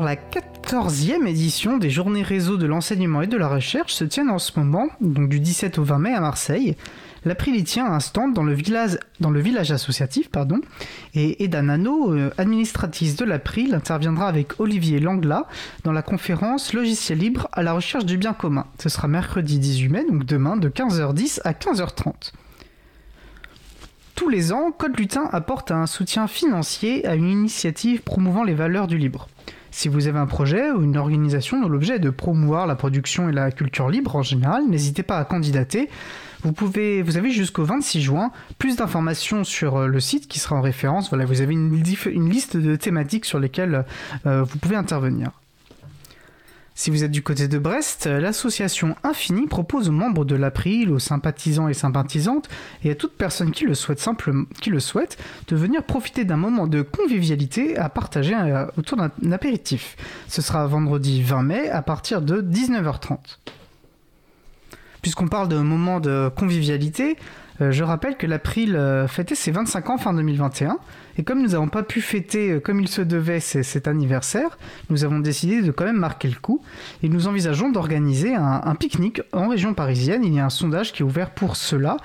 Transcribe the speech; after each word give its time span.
La 0.00 0.16
quatorzième 0.16 1.26
édition 1.26 1.76
des 1.76 1.90
Journées 1.90 2.22
réseau 2.22 2.56
de 2.56 2.64
l'enseignement 2.64 3.20
et 3.20 3.26
de 3.26 3.36
la 3.36 3.48
recherche 3.48 3.92
se 3.92 4.04
tient 4.04 4.30
en 4.30 4.38
ce 4.38 4.58
moment, 4.58 4.88
donc 5.02 5.28
du 5.28 5.40
17 5.40 5.78
au 5.78 5.84
20 5.84 5.98
mai 5.98 6.14
à 6.14 6.20
Marseille. 6.20 6.74
L'April 7.26 7.54
y 7.54 7.64
tient 7.64 7.84
un 7.84 8.00
stand 8.00 8.32
dans 8.32 8.42
le 8.42 8.54
village, 8.54 8.98
dans 9.20 9.30
le 9.30 9.40
village 9.40 9.72
associatif, 9.72 10.30
pardon, 10.30 10.60
et 11.12 11.44
Eda 11.44 11.60
Nano, 11.60 12.14
euh, 12.14 12.30
administratrice 12.38 13.14
de 13.16 13.26
l'April, 13.26 13.74
interviendra 13.74 14.26
avec 14.26 14.58
Olivier 14.58 15.00
Langla 15.00 15.46
dans 15.84 15.92
la 15.92 16.00
conférence 16.00 16.72
Logiciel 16.72 17.18
libre 17.18 17.48
à 17.52 17.62
la 17.62 17.74
recherche 17.74 18.06
du 18.06 18.16
bien 18.16 18.32
commun. 18.32 18.64
Ce 18.82 18.88
sera 18.88 19.06
mercredi 19.06 19.58
18 19.58 19.88
mai, 19.90 20.04
donc 20.06 20.24
demain, 20.24 20.56
de 20.56 20.70
15h10 20.70 21.40
à 21.44 21.52
15h30. 21.52 22.32
Tous 24.14 24.30
les 24.30 24.52
ans, 24.52 24.70
Code 24.70 24.98
Lutin 24.98 25.28
apporte 25.30 25.70
un 25.70 25.86
soutien 25.86 26.26
financier 26.26 27.06
à 27.06 27.14
une 27.16 27.28
initiative 27.28 28.00
promouvant 28.00 28.44
les 28.44 28.54
valeurs 28.54 28.86
du 28.86 28.96
libre. 28.96 29.28
Si 29.70 29.88
vous 29.88 30.08
avez 30.08 30.18
un 30.18 30.26
projet 30.26 30.70
ou 30.70 30.82
une 30.82 30.96
organisation 30.96 31.60
dont 31.60 31.68
l'objet 31.68 31.96
est 31.96 32.00
de 32.00 32.10
promouvoir 32.10 32.66
la 32.66 32.74
production 32.74 33.28
et 33.28 33.32
la 33.32 33.50
culture 33.50 33.88
libre 33.88 34.16
en 34.16 34.22
général, 34.22 34.64
n'hésitez 34.68 35.02
pas 35.02 35.18
à 35.18 35.24
candidater. 35.24 35.88
Vous, 36.42 36.52
pouvez, 36.52 37.02
vous 37.02 37.16
avez 37.16 37.30
jusqu'au 37.30 37.64
26 37.64 38.00
juin 38.00 38.32
plus 38.58 38.76
d'informations 38.76 39.44
sur 39.44 39.76
euh, 39.76 39.86
le 39.86 40.00
site 40.00 40.26
qui 40.26 40.38
sera 40.38 40.56
en 40.56 40.62
référence. 40.62 41.10
Voilà, 41.10 41.24
vous 41.24 41.42
avez 41.42 41.52
une, 41.52 42.30
liste 42.30 42.56
de 42.56 42.76
thématiques 42.76 43.26
sur 43.26 43.38
lesquelles 43.38 43.84
euh, 44.26 44.42
vous 44.42 44.58
pouvez 44.58 44.76
intervenir. 44.76 45.30
Si 46.80 46.88
vous 46.88 47.04
êtes 47.04 47.10
du 47.10 47.22
côté 47.22 47.46
de 47.46 47.58
Brest, 47.58 48.06
l'association 48.06 48.96
Infini 49.04 49.46
propose 49.46 49.90
aux 49.90 49.92
membres 49.92 50.24
de 50.24 50.34
l'April, 50.34 50.90
aux 50.90 50.98
sympathisants 50.98 51.68
et 51.68 51.74
sympathisantes, 51.74 52.48
et 52.84 52.90
à 52.90 52.94
toute 52.94 53.12
personne 53.18 53.50
qui 53.50 53.64
le 53.64 53.74
souhaite 53.74 54.00
simplement, 54.00 54.44
de 54.64 55.56
venir 55.56 55.82
profiter 55.84 56.24
d'un 56.24 56.38
moment 56.38 56.66
de 56.66 56.80
convivialité 56.80 57.76
à 57.76 57.90
partager 57.90 58.34
euh, 58.34 58.64
autour 58.78 58.96
d'un 58.96 59.10
apéritif. 59.30 59.94
Ce 60.26 60.40
sera 60.40 60.66
vendredi 60.66 61.20
20 61.20 61.42
mai 61.42 61.68
à 61.68 61.82
partir 61.82 62.22
de 62.22 62.40
19h30. 62.40 63.18
Puisqu'on 65.02 65.28
parle 65.28 65.48
de 65.48 65.58
moment 65.58 66.00
de 66.00 66.30
convivialité, 66.34 67.18
euh, 67.60 67.72
je 67.72 67.84
rappelle 67.84 68.16
que 68.16 68.26
l'April 68.26 68.74
euh, 68.74 69.06
fêtait 69.06 69.34
ses 69.34 69.50
25 69.50 69.90
ans 69.90 69.98
fin 69.98 70.14
2021 70.14 70.78
et 71.18 71.24
comme 71.24 71.42
nous 71.42 71.48
n'avons 71.48 71.68
pas 71.68 71.82
pu 71.82 72.00
fêter 72.00 72.52
euh, 72.52 72.60
comme 72.60 72.80
il 72.80 72.88
se 72.88 73.02
devait 73.02 73.40
cet 73.40 73.86
anniversaire, 73.86 74.58
nous 74.88 75.04
avons 75.04 75.18
décidé 75.18 75.60
de 75.60 75.70
quand 75.70 75.84
même 75.84 75.98
marquer 75.98 76.28
le 76.28 76.36
coup 76.40 76.62
et 77.02 77.08
nous 77.08 77.28
envisageons 77.28 77.70
d'organiser 77.70 78.34
un, 78.34 78.74
pique-nique 78.74 79.22
en 79.32 79.48
région 79.48 79.74
parisienne. 79.74 80.24
Il 80.24 80.34
y 80.34 80.40
a 80.40 80.46
un 80.46 80.50
sondage 80.50 80.92
qui 80.92 81.02
est 81.02 81.04
ouvert 81.04 81.30
pour 81.30 81.56
cela. 81.56 81.98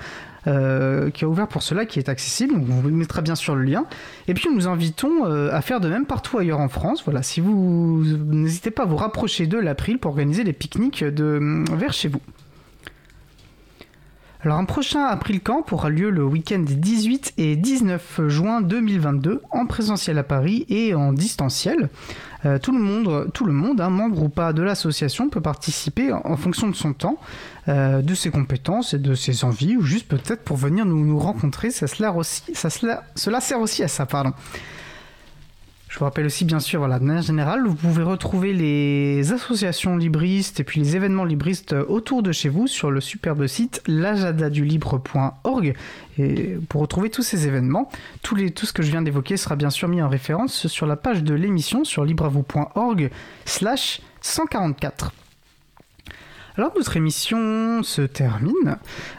qui 0.44 1.98
est 1.98 2.08
accessible. 2.08 2.54
on 2.56 2.80
vous 2.80 2.90
mettra 2.90 3.22
bien 3.22 3.34
sûr 3.34 3.54
le 3.54 3.62
lien. 3.62 3.86
Et 4.28 4.34
puis 4.34 4.48
nous 4.54 4.68
invitons 4.68 5.24
à 5.24 5.60
faire 5.62 5.80
de 5.80 5.88
même 5.88 6.06
partout 6.06 6.38
ailleurs 6.38 6.60
en 6.60 6.68
France. 6.68 7.02
Voilà, 7.04 7.22
si 7.22 7.40
vous 7.40 8.04
n'hésitez 8.04 8.70
pas 8.70 8.82
à 8.82 8.86
vous 8.86 8.96
rapprocher 8.96 9.46
de 9.46 9.58
l'April 9.58 9.98
pour 9.98 10.10
organiser 10.10 10.44
des 10.44 10.52
pique-niques 10.52 11.04
de, 11.04 11.64
vers 11.72 11.92
chez 11.92 12.08
vous. 12.08 12.20
Alors 14.46 14.60
un 14.60 14.64
prochain 14.64 15.02
April 15.02 15.40
Camp 15.40 15.72
aura 15.72 15.90
lieu 15.90 16.08
le 16.08 16.22
week-end 16.22 16.60
des 16.60 16.76
18 16.76 17.34
et 17.36 17.56
19 17.56 18.28
juin 18.28 18.60
2022 18.60 19.42
en 19.50 19.66
présentiel 19.66 20.18
à 20.18 20.22
Paris 20.22 20.64
et 20.68 20.94
en 20.94 21.12
distanciel. 21.12 21.88
Euh, 22.44 22.60
tout 22.60 22.70
le 22.70 22.78
monde, 22.78 23.80
un 23.80 23.90
membre 23.90 24.22
ou 24.22 24.28
pas 24.28 24.52
de 24.52 24.62
l'association, 24.62 25.30
peut 25.30 25.40
participer 25.40 26.12
en, 26.12 26.36
fonction 26.36 26.68
de 26.68 26.76
son 26.76 26.92
temps, 26.92 27.18
euh, 27.66 28.02
de 28.02 28.14
ses 28.14 28.30
compétences 28.30 28.94
et 28.94 29.00
de 29.00 29.16
ses 29.16 29.42
envies, 29.44 29.76
ou 29.76 29.82
juste 29.82 30.06
peut-être 30.06 30.44
pour 30.44 30.56
venir 30.56 30.86
nous, 30.86 31.18
rencontrer. 31.18 31.72
Cela, 31.72 32.14
cela 33.16 33.40
sert 33.40 33.58
aussi 33.58 33.82
à 33.82 33.88
ça, 33.88 34.06
pardon. 34.06 34.32
Je 35.96 36.00
vous 36.00 36.04
rappelle 36.04 36.26
aussi, 36.26 36.44
bien 36.44 36.60
sûr, 36.60 36.80
voilà, 36.80 36.98
de 36.98 37.04
manière 37.04 37.22
générale, 37.22 37.66
vous 37.66 37.74
pouvez 37.74 38.02
retrouver 38.02 38.52
les 38.52 39.32
associations 39.32 39.96
libristes 39.96 40.60
et 40.60 40.62
puis 40.62 40.78
les 40.78 40.94
événements 40.94 41.24
libristes 41.24 41.72
autour 41.72 42.22
de 42.22 42.32
chez 42.32 42.50
vous 42.50 42.66
sur 42.66 42.90
le 42.90 43.00
superbe 43.00 43.46
site 43.46 43.82
l'ajadadulibre.org 43.86 45.74
et 46.18 46.58
pour 46.68 46.82
retrouver 46.82 47.08
tous 47.08 47.22
ces 47.22 47.46
événements. 47.46 47.90
Tout 48.20 48.36
ce 48.36 48.74
que 48.74 48.82
je 48.82 48.90
viens 48.90 49.00
d'évoquer 49.00 49.38
sera 49.38 49.56
bien 49.56 49.70
sûr 49.70 49.88
mis 49.88 50.02
en 50.02 50.10
référence 50.10 50.66
sur 50.66 50.86
la 50.86 50.96
page 50.96 51.22
de 51.22 51.32
l'émission 51.32 51.82
sur 51.82 52.04
libravou.org 52.04 53.10
slash 53.46 54.02
144. 54.20 55.14
Alors 56.58 56.72
notre 56.76 56.98
émission 56.98 57.82
se 57.82 58.02
termine. 58.02 58.76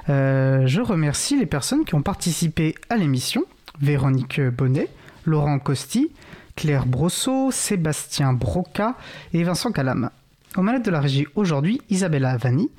Euh, 0.09 0.67
je 0.67 0.81
remercie 0.81 1.39
les 1.39 1.47
personnes 1.47 1.85
qui 1.85 1.95
ont 1.95 2.03
participé 2.03 2.75
à 2.91 2.97
l'émission. 2.97 3.45
Véronique 3.81 4.39
Bonnet, 4.39 4.89
Laurent 5.25 5.57
Costi, 5.57 6.11
Claire 6.57 6.87
Brosseau, 6.87 7.51
Sébastien 7.51 8.33
Broca 8.33 8.95
et 9.31 9.43
Vincent 9.43 9.71
Calam. 9.71 10.09
Au 10.57 10.63
manettes 10.63 10.85
de 10.85 10.91
la 10.91 10.99
régie 10.99 11.27
aujourd'hui, 11.35 11.79
Isabella 11.91 12.35
Vanni, 12.35 12.71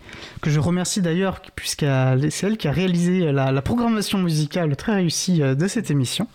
que 0.43 0.51
je 0.51 0.59
remercie 0.59 1.01
d'ailleurs 1.01 1.41
puisque 1.55 1.87
c'est 2.31 2.47
elle 2.47 2.57
qui 2.57 2.67
a 2.67 2.73
réalisé 2.73 3.31
la, 3.31 3.63
programmation 3.63 4.19
musicale 4.19 4.75
très 4.75 4.97
réussie 4.97 5.43
euh, 5.43 5.55
de 5.55 5.69
cette 5.69 5.93
émission. 5.93 6.27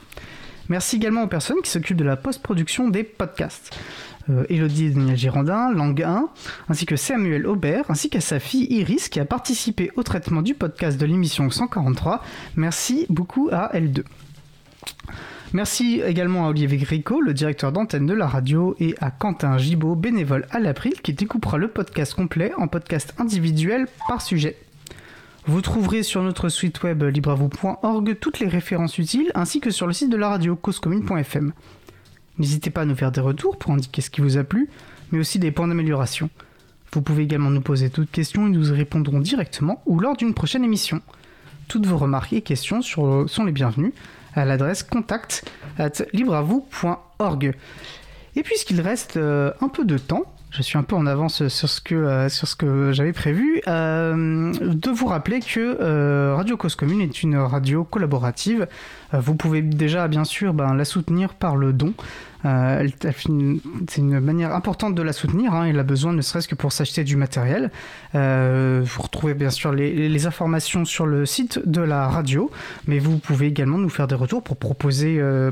Merci 0.69 0.95
également 0.95 1.23
aux 1.23 1.27
personnes 1.27 1.61
qui 1.61 1.69
s'occupent 1.69 1.97
de 1.97 2.05
la 2.05 2.15
post-production 2.15 2.87
des 2.87 3.03
podcasts. 3.03 3.77
Euh, 4.29 4.45
Elodie 4.47 4.91
Daniel 4.91 5.17
Girondin, 5.17 5.73
Langue 5.73 6.01
1, 6.01 6.29
ainsi 6.69 6.85
que 6.85 6.95
Samuel 6.95 7.45
Aubert, 7.45 7.83
ainsi 7.89 8.09
qu'à 8.09 8.21
sa 8.21 8.39
fille 8.39 8.67
Iris 8.69 9.09
qui 9.09 9.19
a 9.19 9.25
participé 9.25 9.91
au 9.97 10.03
traitement 10.03 10.41
du 10.41 10.53
podcast 10.53 10.97
de 10.97 11.05
l'émission 11.05 11.49
143. 11.49 12.23
Merci 12.55 13.05
beaucoup 13.09 13.49
à 13.51 13.69
L2. 13.73 14.03
Merci 15.53 16.01
également 16.03 16.47
à 16.47 16.49
Olivier 16.49 16.79
Gricot, 16.79 17.21
le 17.21 17.31
directeur 17.31 17.71
d'antenne 17.71 18.07
de 18.07 18.13
la 18.15 18.25
radio, 18.25 18.75
et 18.79 18.95
à 18.99 19.11
Quentin 19.11 19.59
Gibaud, 19.59 19.93
bénévole 19.93 20.47
à 20.49 20.59
l'April, 20.59 20.93
qui 21.03 21.13
découpera 21.13 21.59
le 21.59 21.67
podcast 21.67 22.15
complet 22.15 22.51
en 22.57 22.67
podcast 22.67 23.13
individuel 23.19 23.85
par 24.07 24.23
sujet. 24.23 24.57
Vous 25.45 25.61
trouverez 25.61 26.01
sur 26.01 26.23
notre 26.23 26.49
site 26.49 26.81
web 26.81 27.03
libravou.org 27.03 28.17
toutes 28.19 28.39
les 28.39 28.47
références 28.47 28.97
utiles 28.97 29.31
ainsi 29.35 29.59
que 29.59 29.69
sur 29.69 29.85
le 29.85 29.93
site 29.93 30.09
de 30.09 30.17
la 30.17 30.29
radio 30.29 30.55
causecommune.fm. 30.55 31.53
N'hésitez 32.39 32.71
pas 32.71 32.81
à 32.81 32.85
nous 32.85 32.95
faire 32.95 33.11
des 33.11 33.21
retours 33.21 33.59
pour 33.59 33.73
indiquer 33.73 34.01
ce 34.01 34.09
qui 34.09 34.21
vous 34.21 34.39
a 34.39 34.43
plu, 34.43 34.69
mais 35.11 35.19
aussi 35.19 35.37
des 35.37 35.51
points 35.51 35.67
d'amélioration. 35.67 36.31
Vous 36.93 37.03
pouvez 37.03 37.23
également 37.23 37.51
nous 37.51 37.61
poser 37.61 37.91
toutes 37.91 38.09
questions 38.09 38.47
et 38.47 38.49
nous 38.49 38.71
y 38.71 38.75
répondrons 38.75 39.19
directement 39.19 39.83
ou 39.85 39.99
lors 39.99 40.17
d'une 40.17 40.33
prochaine 40.33 40.63
émission. 40.63 40.99
Toutes 41.67 41.85
vos 41.85 41.99
remarques 41.99 42.33
et 42.33 42.41
questions 42.41 42.81
sont 42.81 43.45
les 43.45 43.51
bienvenues 43.51 43.93
à 44.35 44.45
l'adresse 44.45 44.83
contact 44.83 45.45
at. 45.77 46.03
Et 48.35 48.41
puisqu'il 48.41 48.81
reste 48.81 49.17
euh, 49.17 49.51
un 49.61 49.69
peu 49.69 49.85
de 49.85 49.97
temps, 49.97 50.23
je 50.49 50.61
suis 50.61 50.77
un 50.77 50.83
peu 50.83 50.95
en 50.95 51.05
avance 51.05 51.47
sur 51.47 51.69
ce 51.69 51.81
que, 51.81 51.95
euh, 51.95 52.93
j'avais 52.93 53.13
prévu, 53.13 53.61
euh, 53.67 54.51
de 54.59 54.89
vous 54.89 55.07
rappeler 55.07 55.39
que 55.39 56.33
Radio 56.33 56.57
Cause 56.57 56.75
Commune 56.75 57.01
est 57.01 57.23
une 57.23 57.37
radio 57.37 57.83
collaborative. 57.83 58.67
vous 59.11 59.35
pouvez 59.35 59.61
déjà, 59.61 60.07
bien 60.07 60.23
sûr, 60.23 60.53
ben, 60.53 60.73
la 60.73 60.85
soutenir 60.85 61.33
par 61.35 61.55
le 61.55 61.73
don. 61.73 61.93
Euh, 62.45 62.87
c'est 63.87 64.01
une 64.01 64.19
manière 64.19 64.53
importante 64.53 64.95
de 64.95 65.01
la 65.01 65.13
soutenir. 65.13 65.53
Hein, 65.53 65.65
elle 65.65 65.79
a 65.79 65.83
besoin 65.83 66.13
ne 66.13 66.21
serait-ce 66.21 66.47
que 66.47 66.55
pour 66.55 66.71
s'acheter 66.71 67.03
du 67.03 67.15
matériel. 67.15 67.71
Euh, 68.15 68.81
vous 68.83 69.01
retrouvez 69.01 69.33
bien 69.33 69.49
sûr 69.49 69.71
les, 69.71 70.23
informations 70.23 70.85
sur 70.85 71.05
le 71.05 71.25
site 71.25 71.59
de 71.67 71.81
la 71.81 72.07
radio, 72.07 72.49
mais 72.87 72.99
vous 72.99 73.17
pouvez 73.17 73.47
également 73.47 73.77
nous 73.77 73.89
faire 73.89 74.07
des 74.07 74.15
retours 74.15 74.41
pour 74.41 74.55
proposer, 74.55 75.17
euh, 75.19 75.51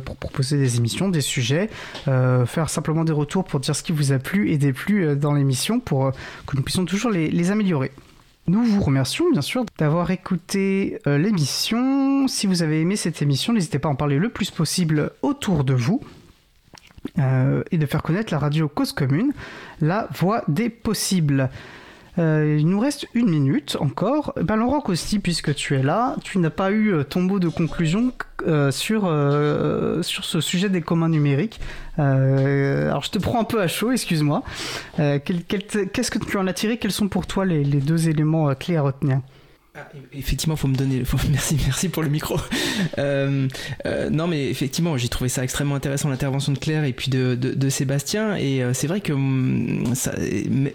des 0.51 0.77
émissions, 0.77 1.09
des 1.09 1.21
sujets, 1.21 1.69
faire 2.05 2.69
simplement 2.69 3.03
des 3.03 3.11
retours 3.11 3.43
pour 3.43 3.59
dire 3.59 3.75
ce 3.75 3.83
qui 3.83 3.91
vous 3.91 4.13
a 4.13 4.19
plu 4.19 4.49
et 4.51 4.57
déplu 4.57 5.15
dans 5.17 5.33
l'émission 5.33 5.79
pour 5.79 6.11
que 6.47 6.55
nous 6.55 6.61
puissions 6.61 6.85
toujours 6.85 7.11
les 7.11 7.51
améliorer. 7.51 7.91
Nous 8.47 8.63
vous 8.63 8.81
remercions 8.81 9.29
bien 9.31 9.41
sûr 9.41 9.65
d'avoir 9.77 10.09
écouté 10.11 10.99
l'émission. 11.05 12.27
Si 12.27 12.47
vous 12.47 12.63
avez 12.63 12.81
aimé 12.81 12.95
cette 12.95 13.21
émission, 13.21 13.53
n'hésitez 13.53 13.79
pas 13.79 13.89
à 13.89 13.91
en 13.91 13.95
parler 13.95 14.17
le 14.17 14.29
plus 14.29 14.51
possible 14.51 15.11
autour 15.21 15.63
de 15.63 15.73
vous. 15.73 16.01
Euh, 17.17 17.63
et 17.71 17.77
de 17.77 17.85
faire 17.87 18.03
connaître 18.03 18.31
la 18.31 18.39
radio 18.39 18.67
Cause 18.67 18.91
Commune, 18.93 19.33
la 19.81 20.07
voix 20.13 20.43
des 20.47 20.69
possibles. 20.69 21.49
Euh, 22.19 22.57
il 22.59 22.67
nous 22.67 22.79
reste 22.79 23.07
une 23.15 23.29
minute 23.29 23.75
encore. 23.79 24.33
Ben, 24.39 24.55
Laurent 24.55 24.81
Costi, 24.81 25.17
puisque 25.17 25.55
tu 25.55 25.75
es 25.75 25.81
là, 25.81 26.15
tu 26.23 26.37
n'as 26.37 26.51
pas 26.51 26.69
eu 26.71 26.93
euh, 26.93 27.03
ton 27.03 27.21
mot 27.21 27.39
de 27.39 27.47
conclusion 27.47 28.11
sur, 28.71 29.01
sur 30.01 30.25
ce 30.25 30.41
sujet 30.41 30.69
des 30.69 30.81
communs 30.81 31.09
numériques. 31.09 31.59
alors 31.97 33.03
je 33.03 33.11
te 33.11 33.19
prends 33.19 33.39
un 33.39 33.43
peu 33.43 33.61
à 33.61 33.67
chaud, 33.67 33.91
excuse-moi. 33.91 34.41
Qu'est-ce 34.97 36.09
que 36.11 36.17
tu 36.17 36.37
en 36.37 36.47
as 36.47 36.53
tiré? 36.53 36.77
Quels 36.77 36.91
sont 36.91 37.07
pour 37.07 37.27
toi 37.27 37.45
les, 37.45 37.63
les 37.63 37.79
deux 37.79 38.09
éléments 38.09 38.53
clés 38.55 38.77
à 38.77 38.81
retenir? 38.81 39.19
Ah, 39.73 39.87
effectivement, 40.11 40.57
faut 40.57 40.67
me 40.67 40.75
donner. 40.75 41.05
Faut, 41.05 41.17
merci, 41.29 41.55
merci 41.65 41.87
pour 41.87 42.03
le 42.03 42.09
micro. 42.09 42.37
Euh, 42.97 43.47
euh, 43.85 44.09
non, 44.09 44.27
mais 44.27 44.49
effectivement, 44.49 44.97
j'ai 44.97 45.07
trouvé 45.07 45.29
ça 45.29 45.43
extrêmement 45.43 45.75
intéressant 45.75 46.09
l'intervention 46.09 46.51
de 46.51 46.57
Claire 46.57 46.83
et 46.83 46.93
puis 46.93 47.09
de, 47.09 47.35
de, 47.35 47.69
Sébastien. 47.69 48.35
Et 48.35 48.63
euh, 48.63 48.73
c'est 48.73 48.87
vrai 48.87 49.01
que 49.01 49.13
hum, 49.13 49.93
ça, 49.93 50.13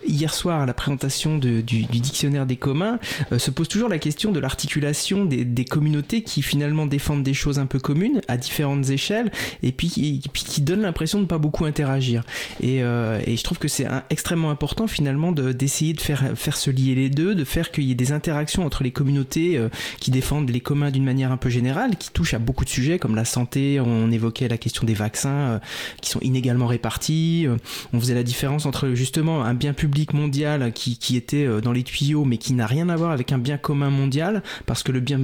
hier 0.06 0.32
soir, 0.32 0.62
à 0.62 0.66
la 0.66 0.74
présentation 0.74 1.36
de, 1.36 1.60
du, 1.60 1.84
du, 1.84 2.00
dictionnaire 2.00 2.46
des 2.46 2.56
communs, 2.56 2.98
se 3.36 3.50
pose 3.50 3.68
toujours 3.68 3.88
la 3.88 3.98
question 3.98 4.30
de 4.30 4.38
l'articulation 4.40 5.24
des, 5.24 5.44
des, 5.44 5.64
communautés 5.64 6.22
qui 6.22 6.42
finalement 6.42 6.86
défendent 6.86 7.24
des 7.24 7.34
choses 7.34 7.58
un 7.58 7.66
peu 7.66 7.80
communes 7.80 8.20
à 8.28 8.36
différentes 8.36 8.88
échelles 8.88 9.30
et 9.62 9.72
puis, 9.72 9.92
et, 9.96 10.28
puis 10.28 10.44
qui 10.44 10.60
donnent 10.60 10.82
l'impression 10.82 11.20
de 11.20 11.26
pas 11.26 11.38
beaucoup 11.38 11.64
interagir. 11.64 12.22
Et, 12.62 12.78
et 12.78 13.36
je 13.36 13.42
trouve 13.42 13.58
que 13.58 13.68
c'est 13.68 13.86
extrêmement 14.10 14.50
important 14.50 14.86
finalement 14.86 15.32
d'essayer 15.32 15.92
de, 15.92 15.98
de 15.98 16.02
faire, 16.02 16.24
faire 16.34 16.56
se 16.56 16.70
lier 16.70 16.94
les 16.94 17.10
deux, 17.10 17.34
de 17.34 17.44
faire 17.44 17.70
qu'il 17.70 17.84
y 17.84 17.90
ait 17.90 17.96
des 17.96 18.12
interactions 18.12 18.64
entre 18.64 18.84
les 18.84 18.92
communautés 18.96 19.58
euh, 19.58 19.68
qui 20.00 20.10
défendent 20.10 20.48
les 20.48 20.60
communs 20.60 20.90
d'une 20.90 21.04
manière 21.04 21.30
un 21.30 21.36
peu 21.36 21.50
générale, 21.50 21.96
qui 21.96 22.10
touchent 22.10 22.32
à 22.34 22.38
beaucoup 22.38 22.64
de 22.64 22.70
sujets 22.70 22.98
comme 22.98 23.14
la 23.14 23.26
santé, 23.26 23.78
on 23.78 24.10
évoquait 24.10 24.48
la 24.48 24.56
question 24.56 24.86
des 24.86 24.94
vaccins 24.94 25.28
euh, 25.28 25.58
qui 26.00 26.10
sont 26.10 26.20
inégalement 26.22 26.66
répartis, 26.66 27.44
euh, 27.46 27.56
on 27.92 28.00
faisait 28.00 28.14
la 28.14 28.22
différence 28.22 28.64
entre 28.64 28.94
justement 28.94 29.44
un 29.44 29.52
bien 29.52 29.74
public 29.74 30.14
mondial 30.14 30.72
qui, 30.72 30.96
était 31.16 31.46
dans 31.62 31.72
les 31.72 31.82
tuyaux 31.82 32.24
mais 32.24 32.36
qui 32.36 32.52
n'a 32.52 32.66
rien 32.66 32.88
à 32.88 32.96
voir 32.96 33.10
avec 33.10 33.32
un 33.32 33.38
bien 33.38 33.58
commun 33.58 33.90
mondial, 33.90 34.42
parce 34.64 34.82
que 34.82 34.92
le 34.92 35.00
bien, 35.00 35.18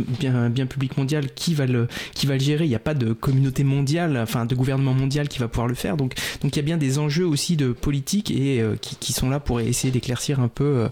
public 0.66 0.96
mondial, 0.96 1.32
qui 1.34 1.54
va 1.54 1.66
le, 1.66 1.88
qui 2.14 2.26
va 2.26 2.38
gérer? 2.38 2.64
Il 2.64 2.68
n'y 2.68 2.74
a 2.74 2.80
pas 2.80 2.94
de 2.94 3.12
communauté 3.12 3.64
mondiale, 3.64 4.18
enfin 4.22 4.46
de 4.46 4.54
gouvernement 4.54 4.94
mondial 4.94 5.28
qui 5.28 5.38
va 5.38 5.48
pouvoir 5.48 5.66
le 5.66 5.74
faire. 5.74 5.96
Donc, 5.96 6.14
donc 6.42 6.54
il 6.54 6.56
y 6.56 6.60
a 6.60 6.62
bien 6.62 6.76
des 6.76 6.98
enjeux 6.98 7.26
aussi 7.26 7.56
de 7.56 7.72
politique 7.72 8.30
et 8.30 8.62
qui, 8.80 8.96
qui, 8.96 9.12
sont 9.12 9.30
là 9.30 9.40
pour 9.40 9.60
essayer 9.60 9.90
d'éclaircir 9.90 10.40
un 10.40 10.48
peu, 10.48 10.88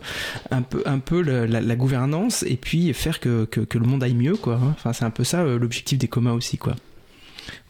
un 0.51 0.63
peu, 0.63 0.83
un 0.87 0.99
peu 0.99 1.21
la, 1.23 1.61
la, 1.61 1.77
gouvernance. 1.77 2.45
Et 2.45 2.57
puis 2.61 2.93
faire 2.93 3.21
que, 3.21 3.45
que, 3.45 3.79
le 3.79 3.87
monde 3.87 4.03
aille 4.03 4.15
mieux, 4.15 4.37
quoi. 4.37 4.55
Hein. 4.55 4.75
Enfin, 4.77 4.93
c'est 4.93 5.05
un 5.05 5.11
peu 5.11 5.25
ça 5.25 5.41
euh, 5.41 5.59
l'objectif 5.59 5.99
des 5.99 6.09
communs 6.09 6.33
aussi, 6.33 6.59
quoi. 6.59 6.75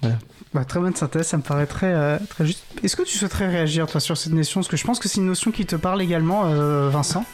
Voilà. 0.03 0.19
Bah, 0.53 0.65
très 0.65 0.81
bonne 0.81 0.95
synthèse, 0.97 1.29
ça 1.29 1.37
me 1.37 1.43
paraît 1.43 1.67
très, 1.67 1.93
euh, 1.95 2.19
très 2.29 2.45
juste. 2.45 2.65
Est-ce 2.83 2.97
que 2.97 3.03
tu 3.03 3.17
souhaiterais 3.17 3.49
réagir, 3.49 3.87
toi, 3.87 4.01
sur 4.01 4.17
cette 4.17 4.33
notion? 4.33 4.61
Parce 4.61 4.69
que 4.69 4.77
je 4.77 4.85
pense 4.85 4.99
que 4.99 5.09
c'est 5.09 5.21
une 5.21 5.27
notion 5.27 5.53
qui 5.53 5.65
te 5.65 5.77
parle 5.77 6.03
également, 6.03 6.47
euh, 6.47 6.89
Vincent. 6.91 7.25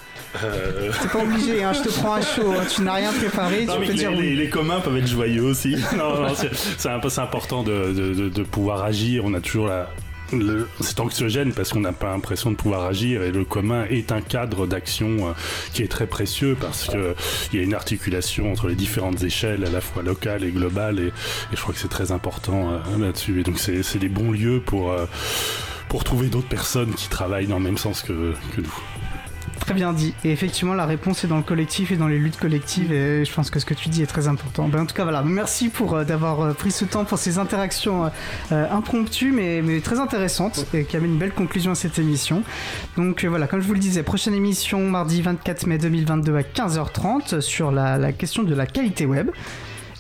Euh... 0.44 0.92
T'es 1.00 1.08
pas 1.08 1.22
obligé, 1.22 1.64
hein, 1.64 1.72
je 1.72 1.82
te 1.82 1.88
prends 1.88 2.14
à 2.14 2.20
chaud, 2.20 2.52
hein. 2.52 2.64
tu 2.68 2.82
n'as 2.82 2.94
rien 2.94 3.12
préparé, 3.12 3.66
tu 3.66 3.78
peux 3.78 3.84
les, 3.84 3.94
dire 3.94 4.10
les, 4.10 4.34
les, 4.34 4.50
communs 4.50 4.80
peuvent 4.80 4.96
être 4.98 5.06
joyeux 5.06 5.42
aussi. 5.42 5.76
non, 5.96 6.20
non 6.20 6.34
c'est 6.34 6.90
un 6.90 6.98
peu 6.98 7.08
important 7.16 7.62
de, 7.62 7.94
de, 7.94 8.28
de, 8.28 8.42
pouvoir 8.42 8.82
agir, 8.82 9.24
on 9.24 9.32
a 9.32 9.40
toujours 9.40 9.66
la, 9.66 9.88
c'est 10.81 11.00
anxiogène 11.00 11.52
parce 11.52 11.70
qu'on 11.70 11.81
n'a 11.81 11.93
pas 11.93 12.11
l'impression 12.11 12.50
de 12.50 12.56
pouvoir 12.56 12.84
agir 12.84 13.23
et 13.23 13.31
le 13.31 13.44
commun 13.44 13.84
est 13.84 14.12
un 14.12 14.20
cadre 14.20 14.67
d'action 14.67 15.28
euh, 15.28 15.32
qui 15.73 15.82
est 15.82 15.88
très 15.88 16.06
précieux 16.06 16.56
parce 16.61 16.87
que 16.88 17.14
il 17.52 17.58
y 17.58 17.62
a 17.62 17.64
une 17.64 17.75
articulation 17.75 18.50
entre 18.50 18.69
les 18.69 18.75
différentes 18.75 19.23
échelles 19.23 19.64
à 19.64 19.70
la 19.70 19.81
fois 19.81 20.02
locales 20.02 20.44
et 20.44 20.50
globales 20.50 20.99
et, 20.99 21.12
je 21.52 21.61
crois 21.61 21.75
que 21.75 21.81
c'est 21.81 21.88
très 21.88 22.12
important 22.12 22.70
euh, 22.70 22.99
là-dessus 22.99 23.40
et 23.40 23.43
donc 23.43 23.58
c'est 23.58 23.99
des 23.99 24.08
bons 24.08 24.32
lieux 24.32 24.61
pour 24.64 24.93
euh, 24.93 25.06
pour 25.88 26.05
trouver 26.05 26.28
d'autres 26.28 26.49
personnes 26.49 26.93
qui 26.94 27.08
travaillent 27.08 27.46
dans 27.46 27.58
le 27.58 27.64
même 27.64 27.78
sens 27.78 28.02
que 28.02 28.12
nous. 28.12 28.75
Très 29.66 29.74
bien 29.74 29.92
dit. 29.92 30.14
Et 30.22 30.30
effectivement, 30.30 30.74
la 30.74 30.86
réponse 30.86 31.24
est 31.24 31.26
dans 31.26 31.38
le 31.38 31.42
collectif 31.42 31.90
et 31.90 31.96
dans 31.96 32.06
les 32.06 32.20
luttes 32.20 32.36
collectives. 32.36 32.92
Et 32.92 33.24
je 33.24 33.32
pense 33.32 33.50
que 33.50 33.58
ce 33.58 33.66
que 33.66 33.74
tu 33.74 33.88
dis 33.88 34.00
est 34.00 34.06
très 34.06 34.28
important. 34.28 34.68
Ben, 34.68 34.82
en 34.82 34.86
tout 34.86 34.94
cas, 34.94 35.02
voilà. 35.02 35.22
Merci 35.22 35.70
pour 35.70 35.96
euh, 35.96 36.04
d'avoir 36.04 36.40
euh, 36.40 36.52
pris 36.52 36.70
ce 36.70 36.84
temps 36.84 37.04
pour 37.04 37.18
ces 37.18 37.38
interactions 37.38 38.08
euh, 38.52 38.70
impromptues, 38.70 39.32
mais, 39.32 39.80
très 39.80 39.98
intéressantes 39.98 40.66
et 40.72 40.84
qui 40.84 40.96
amènent 40.96 41.14
une 41.14 41.18
belle 41.18 41.32
conclusion 41.32 41.72
à 41.72 41.74
cette 41.74 41.98
émission. 41.98 42.44
Donc 42.96 43.24
voilà, 43.24 43.48
comme 43.48 43.60
je 43.60 43.66
vous 43.66 43.74
le 43.74 43.80
disais, 43.80 44.04
prochaine 44.04 44.34
émission 44.34 44.88
mardi 44.88 45.20
24 45.20 45.66
mai 45.66 45.78
2022 45.78 46.36
à 46.36 46.42
15h30 46.42 47.40
sur 47.40 47.72
la 47.72 48.12
question 48.12 48.44
de 48.44 48.54
la 48.54 48.66
qualité 48.66 49.04
web. 49.04 49.32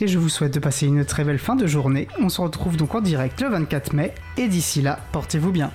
Et 0.00 0.06
je 0.06 0.18
vous 0.18 0.28
souhaite 0.28 0.54
de 0.54 0.60
passer 0.60 0.86
une 0.86 1.04
très 1.04 1.24
belle 1.24 1.38
fin 1.38 1.56
de 1.56 1.66
journée. 1.66 2.06
On 2.20 2.28
se 2.28 2.40
retrouve 2.40 2.76
donc 2.76 2.94
en 2.94 3.00
direct 3.00 3.40
le 3.40 3.48
24 3.48 3.94
mai. 3.94 4.14
Et 4.36 4.46
d'ici 4.46 4.80
là, 4.80 5.00
portez-vous 5.10 5.50
bien. 5.50 5.72